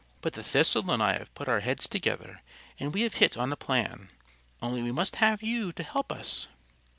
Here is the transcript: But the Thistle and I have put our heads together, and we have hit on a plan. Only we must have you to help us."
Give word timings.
But 0.21 0.33
the 0.33 0.41
Thistle 0.41 0.89
and 0.89 1.03
I 1.03 1.13
have 1.19 1.31
put 1.35 1.47
our 1.47 1.59
heads 1.59 1.87
together, 1.87 2.41
and 2.79 2.91
we 2.91 3.01
have 3.03 3.13
hit 3.13 3.37
on 3.37 3.53
a 3.53 3.55
plan. 3.55 4.09
Only 4.59 4.81
we 4.81 4.91
must 4.91 5.17
have 5.17 5.43
you 5.43 5.71
to 5.73 5.83
help 5.83 6.11
us." 6.11 6.47